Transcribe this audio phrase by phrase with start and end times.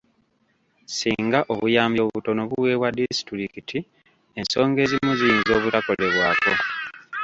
[0.97, 3.77] Singa obuyambi obutono buweebwa disitulikiti,
[4.39, 6.51] ensonga ezimu ziyinza obutakolebwako.